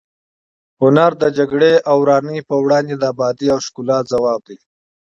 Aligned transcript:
هنر 0.81 1.11
د 1.21 1.23
جګړې 1.37 1.73
او 1.89 1.95
ورانۍ 2.03 2.39
پر 2.47 2.57
وړاندې 2.65 2.95
د 2.97 3.03
ابادۍ 3.13 3.47
او 3.53 3.59
ښکلا 3.65 3.97
ځواب 4.11 4.41
دی. 4.47 4.57